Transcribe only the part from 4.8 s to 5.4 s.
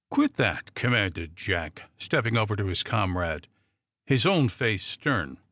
stern.